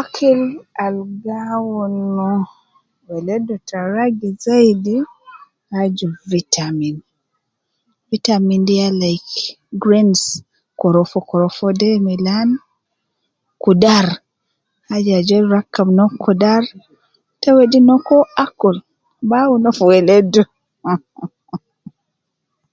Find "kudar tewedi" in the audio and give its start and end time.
16.22-17.78